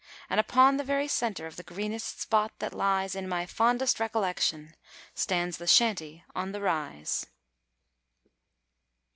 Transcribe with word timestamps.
And, 0.31 0.39
upon 0.39 0.77
the 0.77 0.83
very 0.83 1.07
centre 1.07 1.45
of 1.45 1.57
the 1.57 1.63
greenest 1.63 2.21
spot 2.21 2.53
that 2.57 2.73
lies 2.73 3.13
In 3.13 3.29
my 3.29 3.45
fondest 3.45 3.99
recollection, 3.99 4.75
stands 5.13 5.57
the 5.57 5.67
Shanty 5.67 6.25
on 6.33 6.53
the 6.53 6.61
Rise. 6.61 7.27